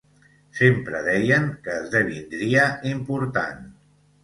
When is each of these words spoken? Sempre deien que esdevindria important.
Sempre 0.59 1.01
deien 1.07 1.45
que 1.67 1.77
esdevindria 1.83 2.65
important. 2.95 3.63